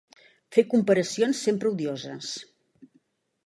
Fer 0.55 0.63
comparacions, 0.71 1.43
sempre 1.49 1.73
odioses 1.75 2.33